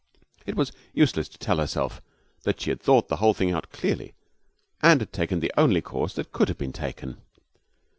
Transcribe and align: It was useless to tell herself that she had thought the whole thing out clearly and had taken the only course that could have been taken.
It 0.47 0.55
was 0.55 0.71
useless 0.95 1.29
to 1.29 1.37
tell 1.37 1.57
herself 1.59 2.01
that 2.41 2.59
she 2.59 2.71
had 2.71 2.81
thought 2.81 3.07
the 3.07 3.17
whole 3.17 3.35
thing 3.35 3.51
out 3.51 3.69
clearly 3.69 4.15
and 4.81 4.99
had 4.99 5.13
taken 5.13 5.41
the 5.41 5.53
only 5.55 5.79
course 5.83 6.15
that 6.15 6.31
could 6.31 6.47
have 6.49 6.57
been 6.57 6.73
taken. 6.73 7.21